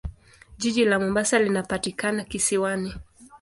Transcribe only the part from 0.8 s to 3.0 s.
la Mombasa linapatikana kisiwani.